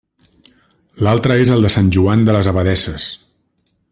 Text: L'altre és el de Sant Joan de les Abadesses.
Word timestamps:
L'altre 1.07 1.37
és 1.43 1.51
el 1.57 1.67
de 1.67 1.71
Sant 1.75 1.93
Joan 1.97 2.25
de 2.29 2.37
les 2.39 2.51
Abadesses. 2.53 3.09